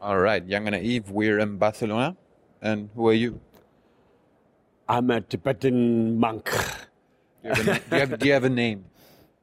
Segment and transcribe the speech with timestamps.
[0.00, 2.16] All right, Young and Naive, we're in Barcelona.
[2.62, 3.38] And who are you?
[4.88, 6.50] I'm a Tibetan monk.
[7.44, 8.86] Do you have a, do you have, do you have a name?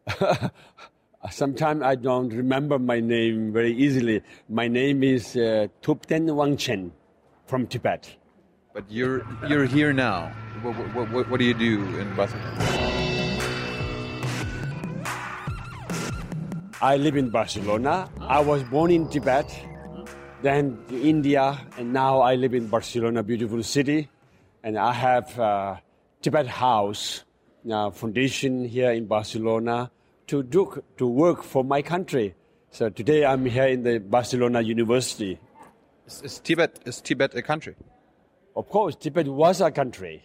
[1.29, 4.23] Sometimes I don't remember my name very easily.
[4.49, 6.89] My name is uh, Thubten Wangchen
[7.45, 8.17] from Tibet.
[8.73, 10.31] But you're you're here now.
[10.63, 12.87] What, what, what, what do you do in Barcelona?
[16.81, 18.09] I live in Barcelona.
[18.21, 19.49] I was born in Tibet,
[20.47, 24.07] then India, and now I live in Barcelona, beautiful city.
[24.63, 25.81] And I have
[26.21, 27.25] Tibet House
[27.69, 29.91] uh, Foundation here in Barcelona
[30.27, 32.33] to do to work for my country.
[32.71, 35.37] So today I'm here in the Barcelona University.
[36.05, 37.75] Is, is Tibet is Tibet a country?
[38.55, 40.23] Of course, Tibet was a country.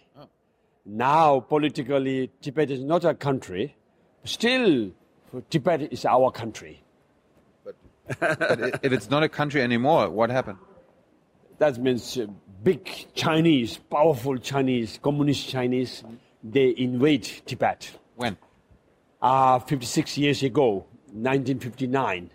[0.85, 3.75] Now, politically, Tibet is not a country.
[4.23, 4.91] Still,
[5.49, 6.81] Tibet is our country.
[8.19, 10.57] But, if it's not a country anymore, what happened?
[11.59, 12.27] That means uh,
[12.63, 16.03] big Chinese, powerful Chinese, communist Chinese,
[16.43, 17.91] they invade Tibet.
[18.15, 18.37] When?
[19.21, 22.31] Uh, 56 years ago, 1959,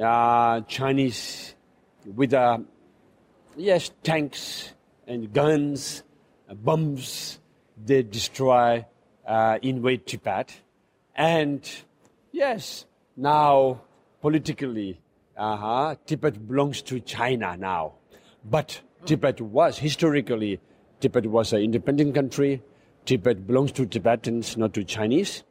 [0.00, 1.54] uh, Chinese
[2.14, 2.58] with uh,
[3.56, 4.72] yes tanks
[5.06, 6.02] and guns,
[6.48, 7.40] uh, bombs,
[7.82, 8.84] they destroy,
[9.26, 10.54] uh, invade Tibet,
[11.16, 11.68] and
[12.32, 12.84] yes,
[13.16, 13.80] now
[14.24, 14.98] politically,
[15.36, 17.92] uh-huh, Tibet belongs to China now,
[18.42, 20.58] but Tibet was historically
[20.98, 22.62] Tibet was an independent country.
[23.04, 25.44] Tibet belongs to Tibetans, not to Chinese.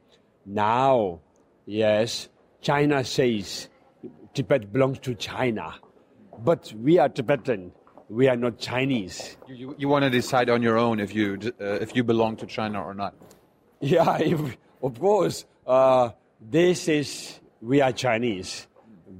[0.47, 1.19] Now,
[1.67, 2.29] yes,
[2.61, 3.69] China says
[4.33, 5.75] Tibet belongs to China,
[6.39, 7.73] but we are Tibetan.
[8.09, 9.37] We are not Chinese.
[9.47, 12.37] You, you, you want to decide on your own if you uh, if you belong
[12.37, 13.13] to China or not.
[13.81, 16.09] Yeah, if, of course, uh,
[16.41, 18.67] they says we are Chinese,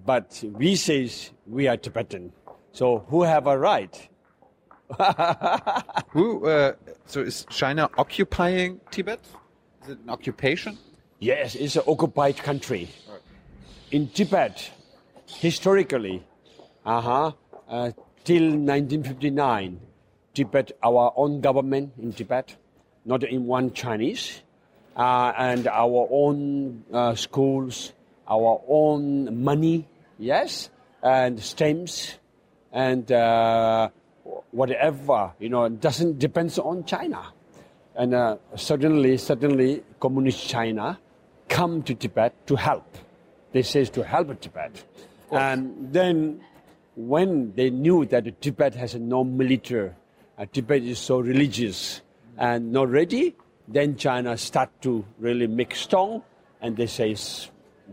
[0.06, 2.34] but we says we are Tibetan.
[2.74, 4.10] So who have a right?
[6.10, 6.46] Who?
[6.46, 6.74] Uh,
[7.06, 9.26] so is China occupying Tibet?
[9.84, 10.78] Is it an occupation?
[11.20, 12.90] Yes, it's an occupied country.
[13.92, 14.72] In Tibet,
[15.26, 16.24] historically,
[16.86, 17.32] uh-huh,
[17.70, 17.92] uh,
[18.26, 19.80] till 1959,
[20.34, 22.58] Tibet, our own government in Tibet,
[23.06, 24.42] not in one Chinese,
[24.98, 27.94] uh, and our own uh, schools,
[28.34, 30.70] our own money, yes,
[31.02, 32.18] and stamps,
[32.72, 33.90] and uh,
[34.52, 37.22] whatever, you know, doesn't depends on China.
[37.96, 41.00] And uh, suddenly, suddenly, communist China
[41.48, 42.98] come to Tibet to help.
[43.52, 44.84] They says to help Tibet.
[45.32, 46.42] And then
[46.96, 49.92] when they knew that Tibet has no military,
[50.38, 52.02] uh, Tibet is so religious
[52.38, 53.36] and not ready,
[53.68, 56.24] then China start to really make strong,
[56.62, 57.16] and they say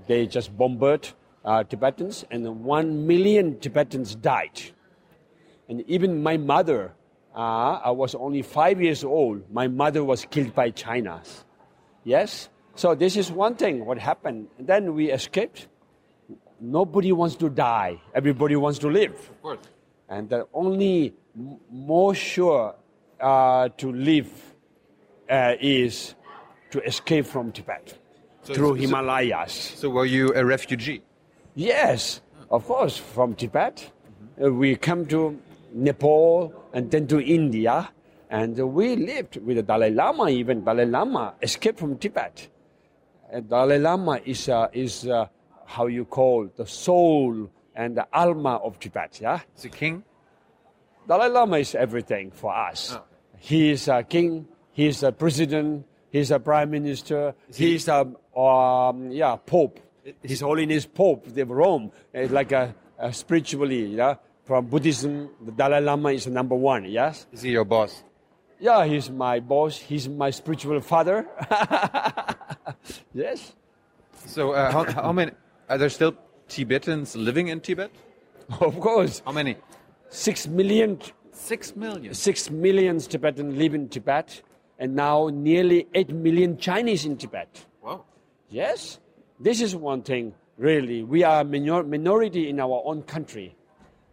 [0.07, 1.09] they just bombard
[1.45, 4.61] uh, Tibetans, and one million Tibetans died.
[5.69, 6.93] And even my mother,
[7.35, 9.51] uh, I was only five years old.
[9.53, 11.23] My mother was killed by China.
[12.05, 12.49] Yes.
[12.75, 13.85] So this is one thing.
[13.85, 14.49] What happened?
[14.59, 15.69] Then we escaped.
[16.61, 18.01] Nobody wants to die.
[18.15, 19.13] Everybody wants to live.
[19.13, 19.59] Of course.
[20.09, 22.75] And the only m- more sure
[23.21, 24.31] uh, to live
[25.29, 26.15] uh, is
[26.71, 28.00] to escape from Tibet
[28.51, 29.53] So- through so- Himalayas.
[29.77, 31.03] So were you a refugee?
[31.55, 33.91] Yes, of course, from Tibet.
[34.43, 35.39] Uh, we come to
[35.75, 37.91] Nepal and then to India,
[38.31, 40.29] and uh, we lived with the Dalai Lama.
[40.31, 42.49] Even Dalai Lama escaped from Tibet.
[43.33, 45.27] Uh, Dalai Lama is uh, is uh,
[45.67, 49.21] how you call the soul and the alma of Tibet.
[49.21, 50.03] Yeah, Is a king?
[51.07, 52.95] Dalai Lama is everything for us.
[52.97, 53.03] Oh.
[53.39, 54.47] He is a king.
[54.73, 55.87] He is a president.
[56.11, 57.35] He's a prime minister.
[57.55, 58.07] he- He's a
[58.49, 59.81] um, yeah pope.
[60.23, 64.15] His Holiness Pope of Rome is like a, a spiritually yeah
[64.45, 65.29] from Buddhism.
[65.45, 66.85] The Dalai Lama is number one.
[66.85, 67.27] Yes.
[67.33, 68.03] Is he your boss?
[68.59, 69.79] Yeah, he's my boss.
[69.79, 71.27] He's my spiritual father.
[73.15, 73.55] yes.
[74.27, 75.33] So uh, how, how many?
[75.69, 76.15] Are there still
[76.49, 77.91] Tibetans living in Tibet?
[78.61, 79.57] Of course, How many?
[80.09, 80.99] six million
[81.33, 82.13] Six million.
[82.13, 84.43] six million Tibetans live in Tibet,
[84.79, 87.65] and now nearly eight million Chinese in Tibet.
[87.83, 88.05] Wow.
[88.51, 88.99] Yes,
[89.39, 90.35] this is one thing.
[90.59, 93.55] Really, we are minor- minority in our own country.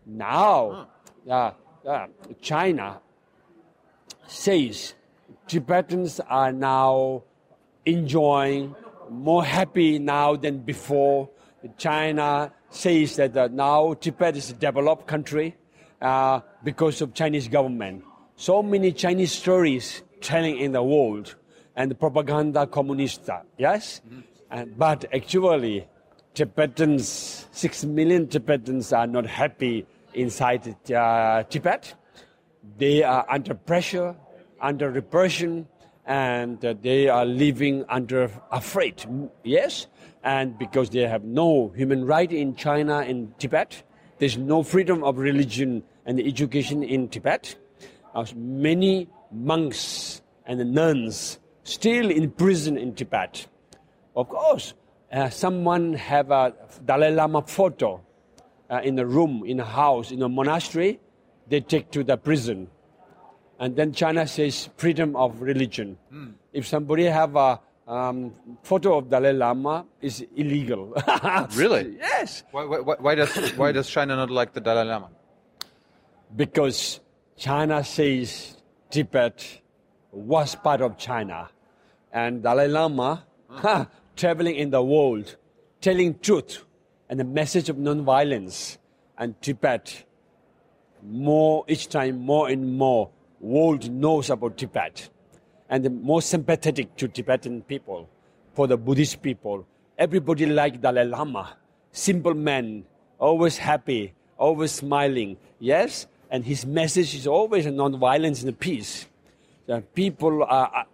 [0.06, 0.88] Now,
[1.28, 1.52] uh,
[1.86, 2.08] uh,
[2.40, 3.02] China
[4.28, 4.94] says
[5.48, 7.24] Tibetans are now
[7.84, 8.76] enjoying
[9.10, 11.30] more happy now than before.
[11.78, 15.56] China says that uh, now Tibet is a developed country
[16.00, 18.04] uh, because of Chinese government.
[18.36, 21.36] So many Chinese stories telling in the world
[21.78, 23.44] and propaganda comunista.
[23.58, 24.02] Yes,
[24.50, 25.88] and, but actually,
[26.34, 31.94] Tibetans, six million Tibetans are not happy inside uh, Tibet.
[32.78, 34.16] They are under pressure,
[34.60, 35.68] under repression,
[36.06, 39.06] and uh, they are living under afraid.
[39.44, 39.88] Yes,
[40.24, 43.84] and because they have no human right in China and Tibet,
[44.18, 47.56] there's no freedom of religion and education in Tibet.
[48.16, 53.48] Uh, many monks and nuns still in prison in Tibet.
[54.16, 54.74] Of course,
[55.12, 56.54] uh, someone have a
[56.86, 58.02] Dalai Lama photo
[58.70, 61.00] uh, in a room, in a house, in a monastery,
[61.48, 62.68] they take to the prison.
[63.60, 65.98] And then China says freedom of religion.
[66.14, 66.34] Mm.
[66.54, 68.34] If somebody have a um,
[68.64, 70.94] photo of Dalai Lama, is illegal.
[71.56, 71.98] really?
[72.00, 72.44] Yes.
[72.52, 75.10] Why, why, why, does, why does China not like the Dalai Lama?
[76.36, 77.00] Because
[77.38, 78.58] China says
[78.90, 79.62] Tibet
[80.12, 81.50] was part of China.
[82.12, 85.36] And Dalai Lama, huh, traveling in the world,
[85.82, 86.64] telling truth
[87.10, 88.78] and the message of non-violence.
[89.18, 90.04] And Tibet,
[91.04, 93.10] more each time, more and more,
[93.40, 95.10] world knows about Tibet,
[95.70, 98.10] and the more sympathetic to Tibetan people,
[98.54, 99.68] for the Buddhist people.
[99.98, 101.58] Everybody like Dalai Lama,
[101.92, 102.86] simple man,
[103.20, 105.38] always happy, always smiling.
[105.60, 109.08] Yes, and his message is always non-violence and peace.
[109.68, 110.87] The people are,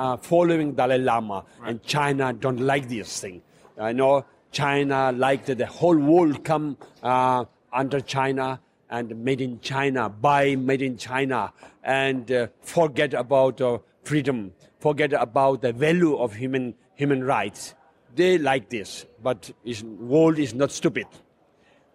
[0.00, 1.70] are following Dalai Lama, right.
[1.70, 3.42] and China don't like this thing.
[3.78, 10.08] I know China like the whole world come uh, under China and made in China,
[10.08, 11.52] buy made in China,
[11.84, 17.74] and uh, forget about uh, freedom, forget about the value of human human rights.
[18.14, 21.06] They like this, but the world is not stupid.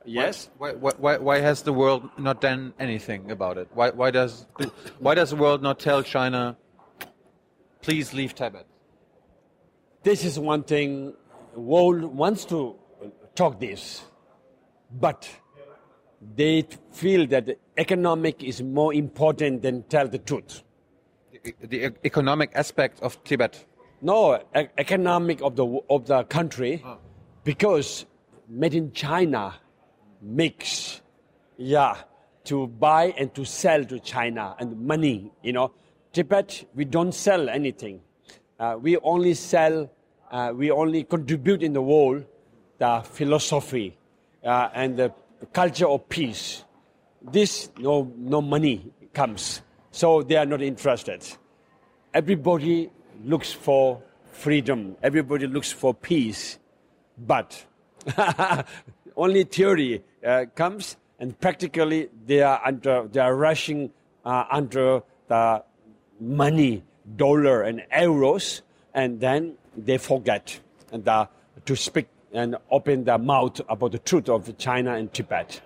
[0.06, 0.50] Yes.
[0.60, 3.68] Why, why, why, why, has the world not done anything about it?
[3.74, 4.46] Why, why does
[5.00, 6.56] why does the world not tell China,
[7.86, 8.66] please leave Tibet?
[10.02, 11.14] This is one thing.
[11.56, 12.76] World wants to
[13.36, 14.02] talk this,
[14.92, 15.30] but
[16.36, 20.64] they feel that the economic is more important than tell the truth.
[21.44, 23.64] The, the economic aspect of Tibet.
[24.02, 26.98] No, e- economic of the of the country, oh.
[27.44, 28.06] because
[28.50, 29.54] made in China
[30.22, 31.02] makes,
[31.58, 31.96] yeah,
[32.46, 35.32] to buy and to sell to China and money.
[35.44, 35.72] You know,
[36.16, 38.00] Tibet we don't sell anything.
[38.58, 39.92] Uh, we only sell.
[40.32, 42.24] Uh, we only contribute in the world
[42.78, 43.98] the philosophy
[44.42, 45.14] uh, and the
[45.52, 46.64] culture of peace.
[47.22, 49.62] This, no, no money comes.
[49.92, 51.22] So they are not interested.
[52.14, 52.92] Everybody
[53.26, 54.02] looks for
[54.32, 54.96] freedom.
[55.04, 56.60] Everybody looks for peace.
[57.18, 57.66] But
[59.18, 63.92] only theory uh, comes, and practically they are under, they are rushing
[64.24, 65.64] uh, under the
[66.20, 66.84] money,
[67.16, 68.62] dollar and euros,
[68.94, 70.60] and then they forget
[70.92, 71.28] and, uh,
[71.66, 75.62] to speak and open their mouth about the truth of China and Tibet.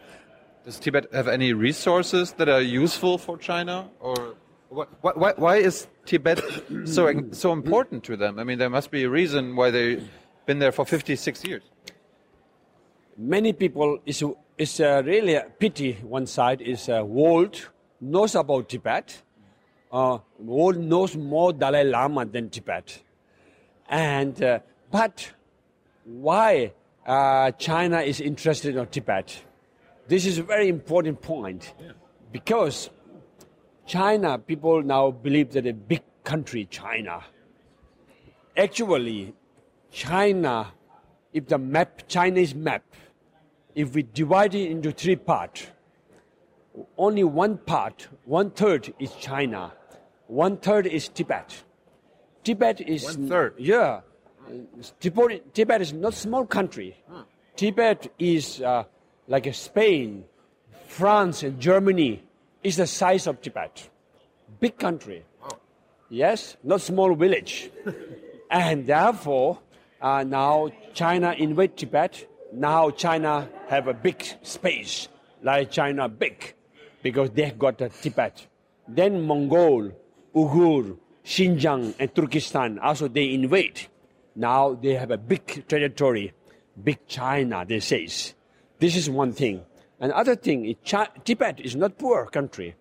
[0.66, 4.36] Does Tibet have any resources that are useful for China, or
[4.70, 6.40] why, why, why is Tibet
[6.86, 8.40] so so important to them?
[8.40, 10.08] I mean, there must be a reason why they've
[10.46, 11.64] been there for 56 years.
[13.18, 14.24] Many people is
[14.58, 15.94] is uh, really a pity.
[16.04, 17.70] One side is uh, world
[18.02, 19.22] knows about Tibet.
[19.92, 23.02] Uh, world knows more Dalai Lama than Tibet,
[23.90, 24.60] and uh,
[24.92, 25.32] but
[26.06, 26.74] why
[27.08, 29.44] uh, China is interested in Tibet.
[30.08, 31.92] This is a very important point yeah.
[32.32, 32.92] because
[33.88, 37.24] China, people now believe that a big country, China.
[38.56, 39.34] Actually,
[39.92, 40.72] China,
[41.34, 42.84] if the map, Chinese map,
[43.74, 45.66] if we divide it into three parts,
[46.98, 49.74] only one part, one third is China,
[50.30, 51.64] one third is Tibet.
[52.44, 53.56] Tibet is one third.
[53.58, 54.02] Yeah,
[55.00, 56.96] Tibet, Tibet is not small country.
[57.56, 58.84] Tibet is uh,
[59.28, 60.24] like a Spain,
[60.88, 62.24] France, and Germany
[62.64, 63.90] is the size of Tibet.
[64.60, 65.24] Big country.
[65.44, 65.58] Oh.
[66.10, 67.72] Yes, not small village.
[68.52, 69.60] and therefore,
[70.02, 72.28] uh, now China invade Tibet.
[72.54, 75.08] Now China have a big space,
[75.42, 76.54] like China big,
[77.04, 78.46] because they got uh, Tibet.
[78.88, 79.92] Then Mongol,
[80.36, 83.88] Uyghur, Xinjiang, and Turkestan also they invade.
[84.36, 86.34] Now they have a big territory,
[86.82, 88.08] big China, they say.
[88.80, 89.66] This is one thing.
[90.00, 90.76] Another thing, is
[91.26, 92.76] Tibet is not poor country.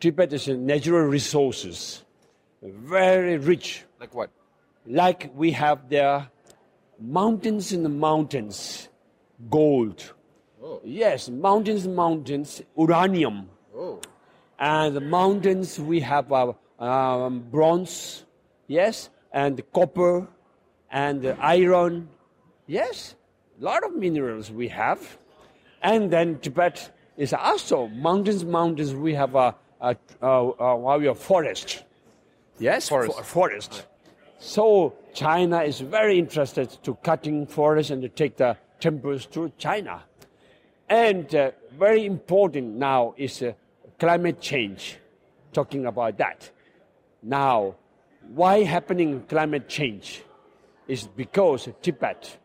[0.00, 2.04] Tibet is natural resources,
[2.62, 3.84] very rich.
[4.00, 4.30] Like what?
[4.86, 6.28] Like we have there
[6.98, 8.88] mountains in the mountains,
[9.48, 10.12] gold.
[10.62, 10.80] Oh.
[10.84, 13.48] Yes, mountains, mountains, uranium.
[13.74, 14.00] Oh.
[14.58, 18.24] And the mountains we have uh, um, bronze,
[18.66, 20.26] yes, and copper,
[20.90, 22.08] and iron.
[22.66, 23.14] Yes,
[23.60, 25.18] a lot of minerals we have.
[25.82, 28.94] And then Tibet is also mountains, mountains.
[28.94, 31.84] We have a, a, a, a are forest.
[32.58, 33.16] Yes, Forest.
[33.16, 33.86] fo- forest.
[34.38, 40.02] So China is very interested to cutting forest and to take the temples to China.
[40.88, 43.52] And uh, very important now is uh,
[43.98, 44.96] climate change.
[45.52, 46.50] Talking about that.
[47.22, 47.76] Now,
[48.34, 50.22] why happening climate change?
[50.88, 52.36] Is because Tibet.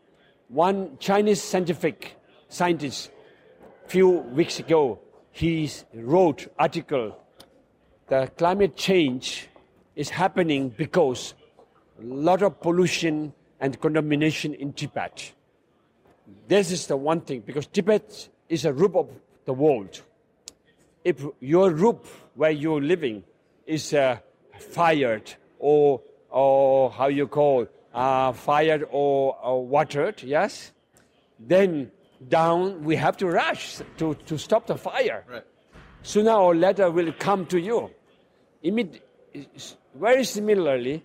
[0.48, 2.16] One Chinese scientific
[2.48, 3.10] scientist,
[3.88, 5.00] few weeks ago,
[5.32, 7.18] he wrote article.
[8.06, 9.48] The climate change
[9.96, 11.34] is happening because
[12.00, 15.32] a lot of pollution and contamination in Tibet.
[16.46, 19.08] This is the one thing because Tibet is a roof of
[19.44, 20.00] the world.
[21.04, 23.24] If your roof where you're living
[23.66, 24.18] is uh,
[24.58, 30.72] fired or or how you call uh, fired or, or watered, yes,
[31.40, 31.90] then
[32.28, 35.24] down we have to rush to, to stop the fire.
[35.28, 35.44] Right.
[36.02, 37.90] Sooner or later will come to you.
[38.64, 39.00] Immedi-
[39.94, 41.02] very similarly,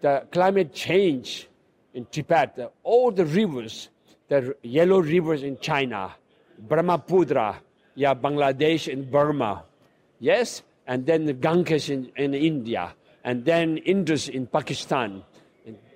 [0.00, 1.46] the climate change
[1.92, 3.90] in Tibet, the- all the rivers,
[4.28, 6.14] the yellow rivers in China,
[6.58, 7.60] Brahmaputra,
[7.94, 9.64] yeah, Bangladesh and Burma,
[10.18, 12.92] yes, and then the Ganges in, in India,
[13.22, 15.22] and then Indus in Pakistan,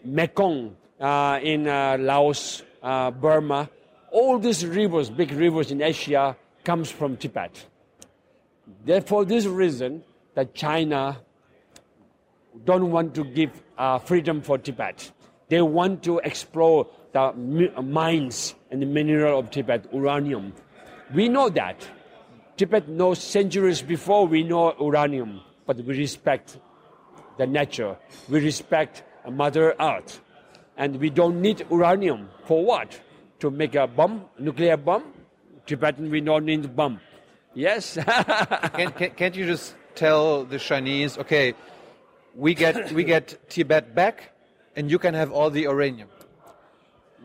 [0.05, 3.69] Mekong uh, in uh, Laos, uh, Burma.
[4.13, 7.67] All these rivers, big rivers in Asia, comes from Tibet.
[8.85, 11.19] Therefore, this reason that China
[12.65, 15.11] don't want to give uh, freedom for Tibet.
[15.49, 20.53] They want to explore the mi- mines and the mineral of Tibet, uranium.
[21.13, 21.85] We know that.
[22.57, 26.59] Tibet knows centuries before we know uranium, but we respect
[27.37, 27.97] the nature.
[28.29, 30.21] We respect Mother Earth.
[30.77, 32.29] And we don't need uranium.
[32.45, 33.01] For what?
[33.41, 35.05] To make a bomb, nuclear bomb?
[35.67, 37.01] Tibetan, we don't need bomb.
[37.55, 37.95] Yes?
[38.75, 41.55] Can, can, can't you just tell the Chinese, okay,
[42.35, 44.33] we get we get Tibet back,
[44.75, 46.09] and you can have all the uranium.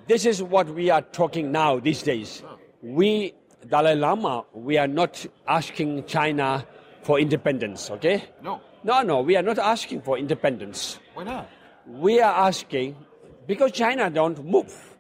[0.08, 2.44] This is what we are talking now these days.
[2.82, 3.34] We,
[3.68, 6.66] Dalai Lama, we are not asking China
[7.04, 8.24] for independence, okay?
[8.42, 8.62] No.
[8.84, 11.00] No, no, we are not asking for independence.
[11.14, 11.50] Why not?
[11.86, 12.96] We are asking
[13.48, 14.96] because China don't move.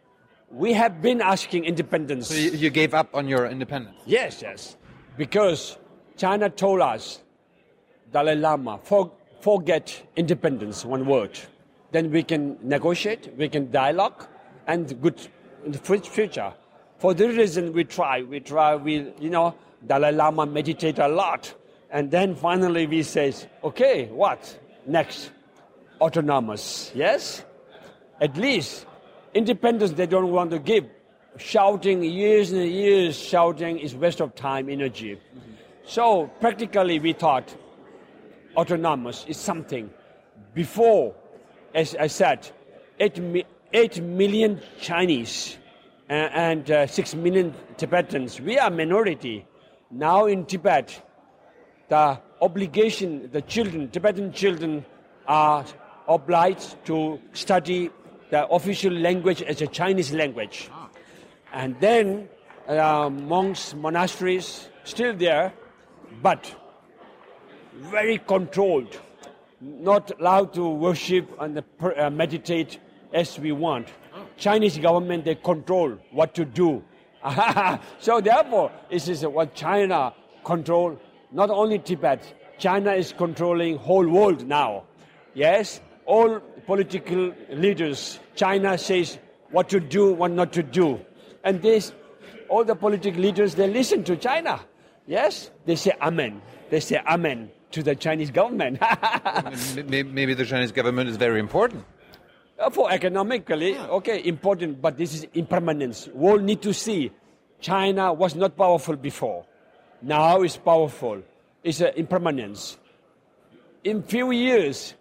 [0.51, 2.27] We have been asking independence.
[2.27, 3.97] So you, you gave up on your independence.
[4.05, 4.75] Yes, yes.
[5.15, 5.77] Because
[6.17, 7.21] China told us,
[8.11, 9.11] Dalai Lama, for,
[9.41, 11.39] forget independence, one word.
[11.91, 14.25] Then we can negotiate, we can dialogue,
[14.67, 15.27] and good
[15.65, 16.53] in the future.
[16.99, 21.53] For this reason, we try, we try, we, you know, Dalai Lama meditate a lot.
[21.89, 24.59] And then finally we say, okay, what?
[24.85, 25.31] Next.
[26.01, 27.43] Autonomous, yes?
[28.21, 28.85] At least
[29.33, 30.85] independence they don't want to give.
[31.37, 35.19] Shouting years and years, shouting is waste of time, energy.
[35.85, 37.55] So practically, we thought
[38.55, 39.89] autonomous is something.
[40.53, 41.15] Before,
[41.73, 42.49] as I said,
[42.99, 45.57] eight, mi- eight million Chinese
[46.09, 48.41] and uh, six million Tibetans.
[48.41, 49.45] We are minority.
[49.91, 51.01] Now in Tibet,
[51.87, 54.85] the obligation, the children, Tibetan children
[55.27, 55.65] are
[56.07, 57.91] obliged to study
[58.31, 60.69] the official language as a Chinese language.
[61.53, 62.29] And then
[62.67, 65.53] uh, monks, monasteries, still there,
[66.21, 66.55] but
[67.73, 68.99] very controlled,
[69.61, 72.79] not allowed to worship and uh, meditate
[73.13, 73.87] as we want.
[74.39, 76.83] Chinese government, they control what to do.
[77.99, 80.97] so therefore, this is what China control,
[81.31, 82.21] not only Tibet.
[82.57, 84.83] China is controlling whole world now.
[85.33, 89.17] Yes, all political leaders, China says
[89.51, 90.99] what to do, what not to do.
[91.43, 91.93] And this,
[92.49, 94.59] all the political leaders, they listen to China.
[95.07, 96.41] Yes, they say amen.
[96.69, 98.79] They say amen to the Chinese government.
[99.75, 101.85] Maybe, maybe the Chinese government is very important.
[102.59, 106.09] Uh, For economically, okay, important, but this is impermanence.
[106.09, 107.11] World need to see
[107.61, 109.45] China was not powerful before.
[110.01, 111.21] Now it's powerful.
[111.63, 112.77] It's an impermanence.
[113.83, 114.93] In few years,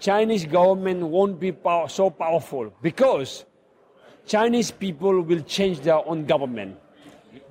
[0.00, 1.54] Chinese government won't be
[1.88, 3.44] so powerful because
[4.26, 6.78] Chinese people will change their own government.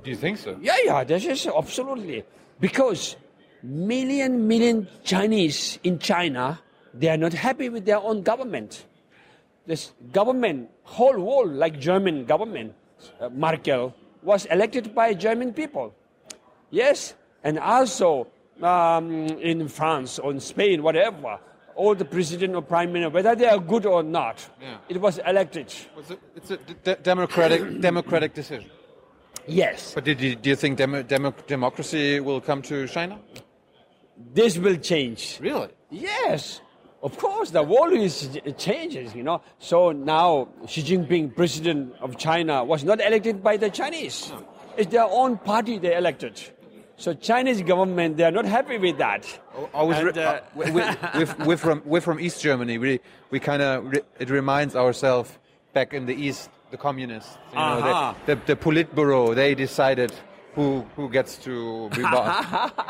[0.03, 0.57] Do you think so?
[0.61, 2.23] Yeah, yeah, this is absolutely
[2.59, 3.15] because
[3.63, 6.59] million million Chinese in China
[6.93, 8.86] they are not happy with their own government.
[9.67, 12.73] This government, whole world like German government,
[13.19, 13.93] uh, Merkel
[14.23, 15.93] was elected by German people.
[16.71, 18.27] Yes, and also
[18.63, 21.37] um, in France or in Spain, whatever,
[21.75, 24.77] all the president or prime minister, whether they are good or not, Yeah.
[24.89, 25.67] it was elected.
[25.97, 26.51] It's a, it's
[26.87, 28.71] a democratic democratic decision.
[29.45, 29.93] Yes.
[29.93, 33.19] But did you, do you think demo, demo, democracy will come to China?
[34.33, 35.37] This will change.
[35.39, 35.69] Really?
[35.89, 36.61] Yes.
[37.03, 39.41] Of course, the world is changes, you know.
[39.59, 44.31] So now Xi Jinping, president of China, was not elected by the Chinese.
[44.77, 46.41] It's their own party they elected.
[46.97, 49.27] So Chinese government, they are not happy with that.
[49.73, 52.79] I was And, uh, uh, we, we, we're, we're from we're from East Germany.
[52.79, 52.99] We
[53.29, 55.29] we kind of it reminds ourselves
[55.73, 57.37] back in the East, the communists.
[57.51, 58.13] You know, Uh-huh.
[58.25, 60.11] they, the the Politburo they decided
[60.55, 62.43] who who gets to be boss,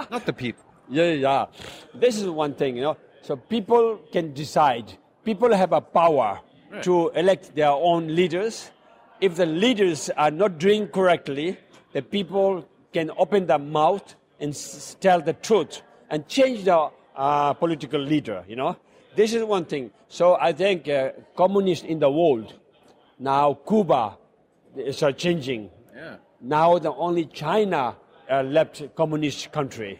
[0.09, 0.63] not the people.
[0.89, 1.45] Yeah, yeah.
[1.93, 2.97] This is one thing, you know.
[3.27, 4.87] So people can decide.
[5.23, 6.39] People have a power
[6.81, 8.71] to elect their own leaders.
[9.19, 11.57] If the leaders are not doing correctly,
[11.91, 17.53] the people can open their mouth and s- tell the truth and change the uh,
[17.53, 18.45] political leader.
[18.47, 18.77] You know,
[19.15, 19.91] this is one thing.
[20.07, 22.53] So I think uh, communists in the world
[23.19, 24.17] now, Cuba
[24.75, 25.71] is uh, changing.
[25.95, 26.17] Yeah.
[26.39, 27.95] Now the only China
[28.29, 29.99] uh, left communist country.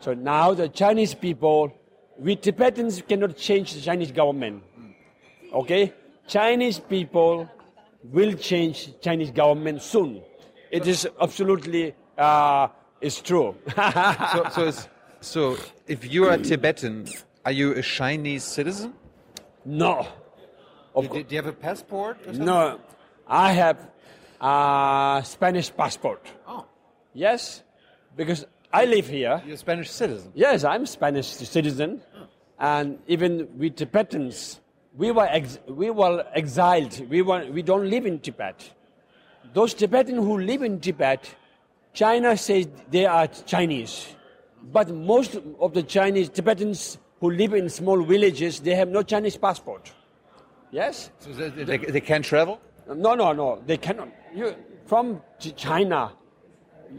[0.00, 1.72] So now the Chinese people,
[2.18, 4.62] we Tibetans cannot change the Chinese government.
[5.52, 5.92] Okay?
[6.26, 7.48] Chinese people
[8.04, 10.22] will change Chinese government soon.
[10.70, 12.68] It is absolutely uh,
[13.00, 13.54] it's true.
[14.32, 14.88] So so it's,
[15.20, 15.56] so
[15.86, 17.06] if you are a Tibetan,
[17.44, 18.94] are you a Chinese citizen?
[19.64, 20.06] no.
[20.98, 22.16] Do, do you have a passport?
[22.26, 22.32] Or?
[22.32, 22.80] No.
[23.28, 23.76] I have
[24.40, 26.26] a Spanish passport.
[26.48, 26.64] Oh,
[27.12, 27.62] Yes?
[28.16, 29.42] Because I live here.
[29.44, 30.32] you're a Spanish citizen.
[30.34, 32.00] Yes, I'm Spanish citizen,
[32.58, 34.60] and even we Tibetans,
[34.96, 37.08] we were ex- we were exiled.
[37.08, 38.70] We were we don't live in Tibet.
[39.52, 41.34] Those Tibetans who live in Tibet,
[41.92, 44.14] China says they are Chinese,
[44.72, 49.36] but most of the Chinese Tibetans who live in small villages, they have no Chinese
[49.36, 49.92] passport.
[50.70, 51.10] Yes.
[51.20, 52.60] So they, they, they can't travel.
[52.94, 53.62] No, no, no.
[53.66, 54.08] They cannot.
[54.34, 54.54] You,
[54.86, 56.12] from China,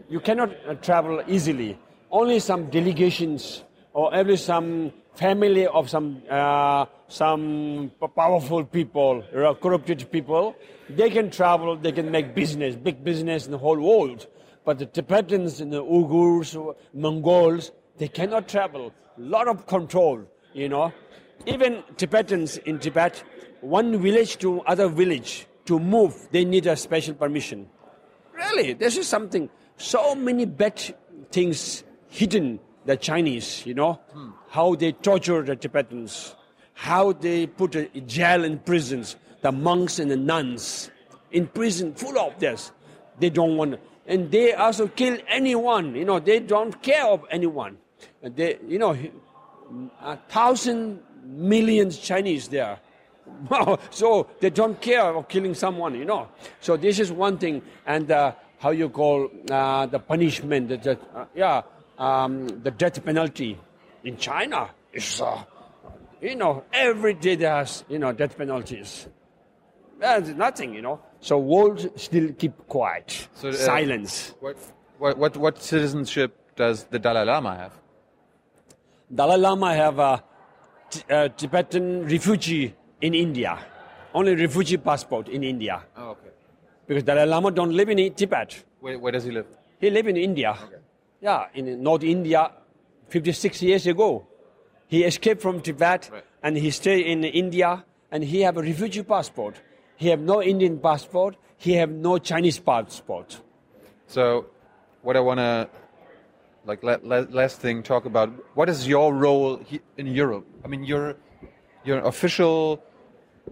[0.09, 1.77] you cannot uh, travel easily.
[2.09, 9.23] Only some delegations or every some family of some uh, some powerful people,
[9.61, 10.55] corrupted people,
[10.89, 11.75] they can travel.
[11.75, 14.27] They can make business, big business in the whole world.
[14.65, 18.93] But the Tibetans and the Uyghurs, Mongols, they cannot travel.
[19.17, 20.93] A Lot of control, you know.
[21.45, 23.23] Even Tibetans in Tibet,
[23.61, 27.69] one village to other village to move, they need a special permission.
[28.33, 29.49] Really, this is something.
[29.77, 30.81] So many bad
[31.31, 32.59] things hidden.
[32.87, 33.99] The Chinese, you know,
[34.49, 36.35] how they torture the Tibetans,
[36.73, 40.89] how they put a jail in prisons, the monks and the nuns
[41.31, 42.71] in prison, full of this.
[43.19, 45.95] They don't want, and they also kill anyone.
[45.95, 47.77] You know, they don't care of anyone.
[48.21, 48.97] And they, you know,
[50.01, 52.79] a thousand millions Chinese there.
[53.49, 56.29] Wow, so they don't care of killing someone, you know.
[56.61, 60.97] So this is one thing, and uh, how you call uh, the punishment, the, the,
[61.13, 61.61] uh, yeah,
[61.97, 63.57] um, the death penalty
[64.03, 65.43] in China is, uh,
[66.21, 69.07] you know, every day there's, you know, death penalties.
[69.99, 70.99] There's nothing, you know.
[71.19, 74.35] So world still keep quiet, So, uh, silence.
[74.39, 74.57] What,
[74.99, 77.73] what what what citizenship does the Dalai Lama have?
[79.13, 80.23] Dalai Lama have a,
[80.89, 83.57] t- a Tibetan refugee in India,
[84.13, 85.83] only refugee passport in India.
[85.95, 86.29] Oh, okay.
[86.85, 88.63] Because Dalai Lama don't live in Tibet.
[88.79, 89.47] Where, where does he live?
[89.79, 90.57] He live in India.
[91.21, 92.51] Yeah, in North India,
[93.09, 94.27] 56 years ago.
[94.87, 96.23] He escaped from Tibet Right.
[96.43, 99.55] and he stayed in India and he have a refugee passport.
[99.97, 101.35] He have no Indian passport.
[101.57, 103.41] He have no Chinese passport.
[104.05, 104.45] So,
[105.01, 105.67] what I want to,
[106.65, 108.29] like, la- la- last thing, talk about.
[108.55, 109.59] What is your role
[109.97, 110.45] in Europe?
[110.63, 111.15] I mean, you're
[111.83, 112.81] you're an official.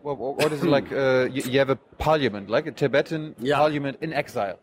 [0.04, 0.92] What, what what is it like?
[0.92, 3.58] Uh, you, you have a parliament, like a Tibetan Yeah.
[3.58, 4.60] parliament in exile.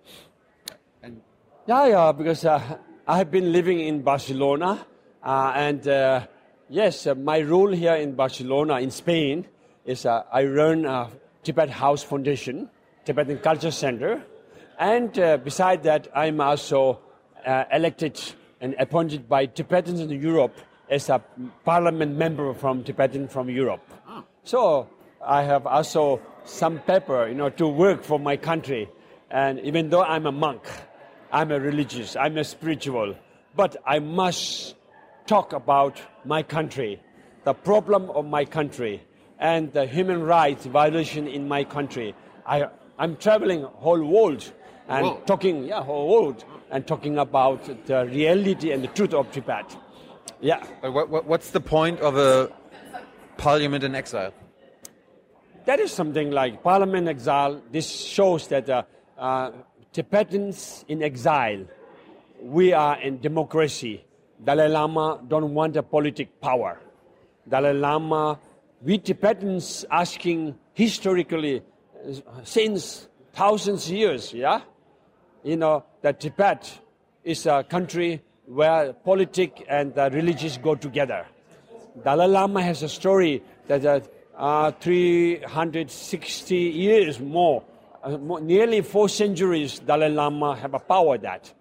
[1.03, 1.21] And
[1.67, 2.61] Yeah, yeah, because uh,
[3.05, 4.87] I have been living in Barcelona,
[5.25, 6.25] uh, and uh,
[6.69, 9.45] yes, uh, my role here in Barcelona, in Spain,
[9.85, 11.11] is uh, I run a
[11.43, 12.71] Tibet House Foundation,
[13.05, 14.23] Tibetan Culture Center,
[14.79, 17.01] and uh, beside that, I'm also
[17.45, 18.21] uh, elected
[18.61, 20.57] and appointed by Tibetans in Europe
[20.88, 21.21] as a
[21.65, 23.83] parliament member from Tibetan from Europe.
[24.45, 24.88] So
[25.27, 28.88] I have also some paper, you know, to work for my country.
[29.29, 30.62] And even though I'm a monk,
[31.33, 33.16] I'm a religious, I'm a spiritual,
[33.57, 34.75] but I must
[35.27, 37.01] talk about my country,
[37.45, 39.03] the problem of my country,
[39.38, 42.14] and the human rights violation in my country.
[42.45, 42.68] I,
[42.99, 44.53] I'm traveling whole world
[44.88, 45.27] and World.
[45.27, 49.77] talking, yeah, whole world, and talking about the reality and the truth of Tibet.
[50.40, 50.64] Yeah.
[50.83, 52.53] what, what what's the point of a
[53.38, 54.35] parliament in exile?
[55.64, 57.62] That is something like Parliament exile.
[57.71, 58.83] This shows that uh,
[59.16, 59.53] uh,
[59.92, 61.66] Tibetans in exile.
[62.40, 64.05] We are in democracy.
[64.42, 66.81] Dalai Lama don't want a politic power.
[67.48, 68.38] Dalai Lama,
[68.83, 71.62] we Tibetans asking historically
[72.05, 74.61] uh, since thousands years, yeah,
[75.44, 76.81] you know that Tibet
[77.22, 81.26] is a country where politics and uh, religious go together.
[82.02, 84.00] Dalai Lama has a story that uh,
[84.37, 87.62] uh, 360 years more,
[88.03, 91.53] uh, nearly four centuries, Dalai Lama have a power that.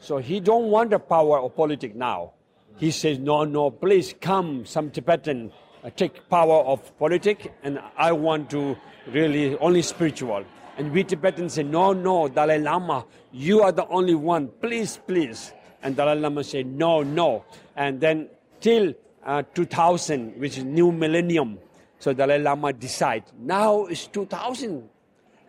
[0.00, 2.32] So he don't want the power of politics now.
[2.76, 5.52] He says, no, no, please come, some Tibetan,
[5.84, 10.44] uh, take power of politics, and I want to really only spiritual.
[10.76, 15.52] And we Tibetans say, no, no, Dalai Lama, you are the only one, please, please.
[15.82, 17.44] And Dalai Lama said, no, no.
[17.76, 18.28] And then
[18.60, 18.94] till
[19.24, 21.58] uh, 2000, which is new millennium,
[21.98, 24.88] so Dalai Lama decide, now it's 2000.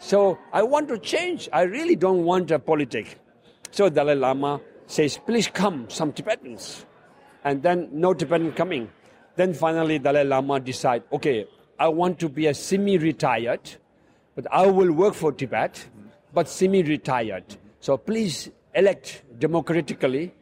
[0.06, 1.50] So I want to change.
[1.52, 3.20] I really don't want a politic.
[3.72, 6.86] So Dalai Lama says, please come, some Tibetans.
[7.44, 8.92] And then no Tibetan coming.
[9.36, 11.48] Then finally Dalai Lama decide, okay,
[11.80, 13.78] I want to be a semi-retired,
[14.36, 15.84] but I will work for Tibet,
[16.36, 17.58] but semi-retired.
[17.80, 20.36] So please elect democratically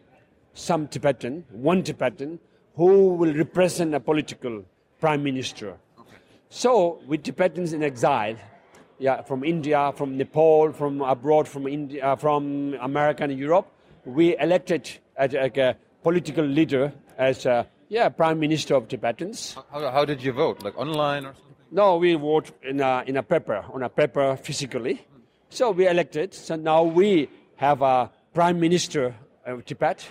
[0.54, 2.38] some Tibetan, one Tibetan,
[2.76, 4.66] who will represent a political
[5.00, 5.78] prime minister.
[6.50, 8.36] So, with Tibetans in exile,
[9.00, 13.68] yeah, from India, from Nepal, from abroad, from India, uh, from America and Europe,
[14.06, 19.56] we elected as a, a political leader as a, yeah, prime minister of Tibetans.
[19.72, 20.64] How, how did you vote?
[20.64, 21.56] Like online or something?
[21.72, 25.06] No, we vote in a, in a paper, on a paper physically.
[25.50, 26.34] So we elected.
[26.34, 30.06] So now we have a prime minister of Tibet.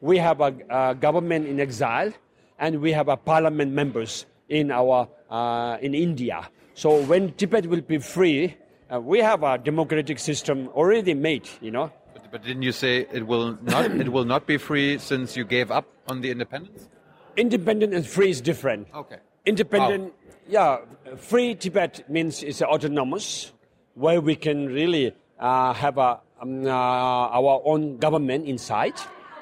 [0.00, 2.12] We have a, a government in exile,
[2.58, 6.48] and we have a parliament members in our uh, in India.
[6.78, 8.54] So when Tibet will be free,
[8.88, 11.48] uh, we have a democratic system already made.
[11.60, 11.90] You know.
[12.14, 15.44] But, but didn't you say it will not it will not be free since you
[15.44, 16.88] gave up on the independence?
[17.36, 18.86] Independent and free is different.
[18.94, 19.18] Okay.
[19.44, 20.14] Independent,
[20.46, 20.78] yeah,
[21.16, 23.50] free Tibet means it's autonomous,
[23.94, 28.94] where we can really uh, have a, um, uh, our own government inside.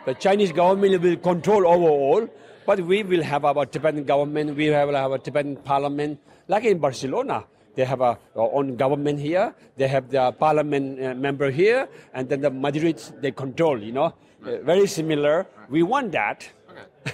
[0.06, 2.30] The Chinese government will control overall,
[2.66, 6.78] but we will have our Tibetan government, we will have a Tibetan parliament, like in
[6.78, 7.44] Barcelona.
[7.76, 12.28] They have a, our own government here, they have their parliament uh, member here, and
[12.28, 14.14] then the Madrid, they control, you know.
[14.44, 15.46] Uh, very similar.
[15.68, 16.48] We want that.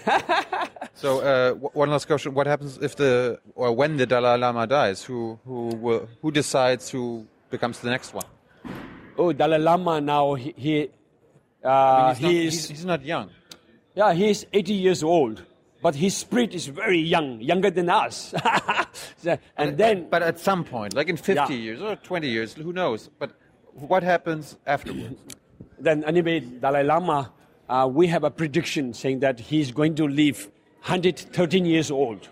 [0.95, 4.67] So uh, w- one last question: What happens if the or when the Dalai Lama
[4.67, 5.03] dies?
[5.03, 8.25] Who who will, who decides who becomes the next one?
[9.17, 10.91] Oh, Dalai Lama now, he, he,
[11.65, 13.31] uh, I mean, he's, not, he is, he's, he's not young.
[13.95, 15.43] Yeah, he is 80 years old,
[15.83, 18.35] but his spirit is very young, younger than us.
[19.57, 21.49] And then, but at some point, like in 50 Yeah.
[21.61, 23.09] years or 20 years, who knows?
[23.19, 23.33] But
[23.75, 25.17] what happens afterwards?
[25.79, 27.33] then anyway, Dalai Lama,
[27.69, 30.51] uh, we have a prediction saying that he's going to live
[30.83, 32.29] 113 years old.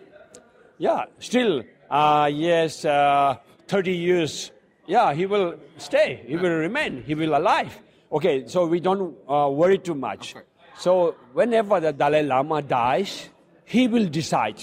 [0.79, 3.37] Yeah, still, uh, yes, uh,
[3.69, 4.51] 30 years.
[4.87, 6.23] Yeah, he will stay.
[6.27, 7.03] He will remain.
[7.07, 7.79] He will alive.
[8.11, 10.35] Okay, so we don't uh, worry too much.
[10.81, 13.29] So whenever the Dalai Lama dies,
[13.67, 14.57] he will decide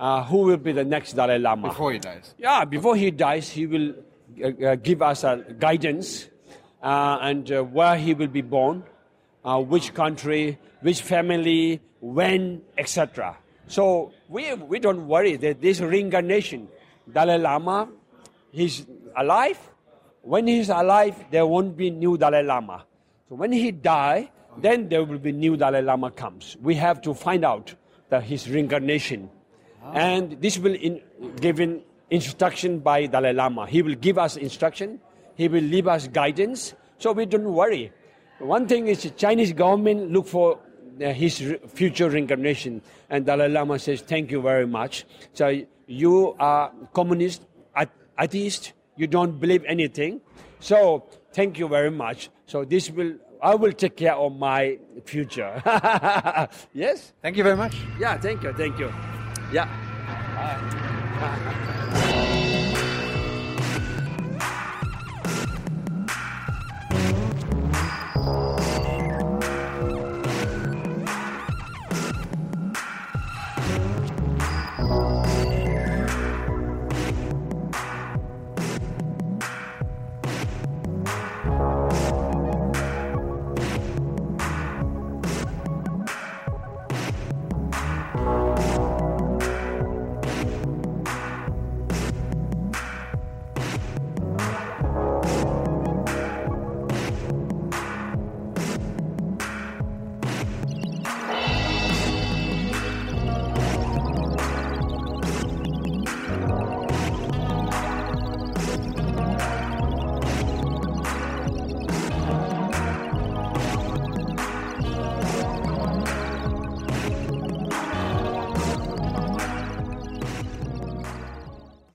[0.00, 1.68] uh, who will be the next Dalai Lama.
[1.68, 2.34] Before he dies.
[2.36, 3.94] Yeah, before he dies, he will
[4.42, 6.28] uh, uh, give us a guidance
[6.82, 8.82] uh, and uh, where he will be born,
[9.44, 13.36] uh, which country, which family, when, etc.
[13.68, 16.66] So we, we don't worry that this reincarnation,
[17.12, 17.88] Dalai Lama,
[18.50, 18.84] he's
[19.16, 19.60] alive.
[20.22, 22.84] When he's alive, there won't be new Dalai Lama.
[23.28, 26.56] So when he die, then there will be new Dalai Lama comes.
[26.62, 27.74] We have to find out
[28.10, 29.30] that his reincarnation.
[29.94, 31.00] And this will in,
[31.40, 33.66] given instruction by Dalai Lama.
[33.66, 35.00] He will give us instruction.
[35.34, 36.74] He will leave us guidance.
[36.98, 37.92] So we don't worry.
[38.38, 40.58] One thing is the Chinese government look for
[41.00, 42.82] uh, his re- future reincarnation.
[43.08, 45.04] And Dalai Lama says, thank you very much.
[45.32, 50.20] So you are communist, at- atheist, you don't believe anything.
[50.60, 52.30] So thank you very much.
[52.46, 55.60] So this will, I will take care of my future.
[56.72, 57.12] yes?
[57.20, 57.74] Thank you very much.
[57.98, 58.92] Yeah, thank you, thank you.
[59.52, 59.68] Yeah.